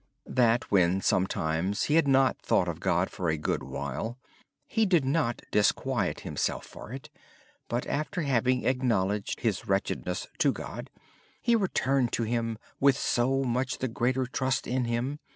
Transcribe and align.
He 0.25 0.33
said 0.35 0.63
when 0.69 0.99
sometimes 1.01 1.83
he 1.83 1.93
had 1.93 2.07
not 2.07 2.39
thought 2.41 2.67
of 2.67 2.79
God 2.79 3.11
for 3.11 3.29
a 3.29 3.37
good 3.37 3.61
while 3.61 4.17
he 4.65 4.87
did 4.87 5.05
not 5.05 5.43
disquiet 5.51 6.21
himself 6.21 6.65
for 6.65 6.91
it. 6.91 7.11
Having 7.87 8.65
acknowledged 8.65 9.41
his 9.41 9.67
wretchedness 9.67 10.25
to 10.39 10.51
God, 10.51 10.89
he 11.39 11.51
simply 11.51 11.61
returned 11.61 12.11
to 12.13 12.23
Him 12.23 12.57
with 12.79 12.97
so 12.97 13.43
much 13.43 13.77
the 13.77 13.87
greater 13.87 14.25
trust 14.25 14.65
in 14.65 14.85
Him. 14.85 15.19